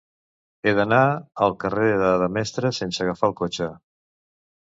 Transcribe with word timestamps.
He 0.65 0.71
d'anar 0.79 1.01
al 1.47 1.53
carrer 1.65 1.91
de 2.03 2.09
Demestre 2.23 2.71
sense 2.79 3.05
agafar 3.05 3.29
el 3.33 3.35
cotxe. 3.43 3.67